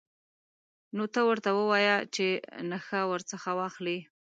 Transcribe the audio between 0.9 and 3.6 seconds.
نو ته ورته ووایه چې نخښه ورڅخه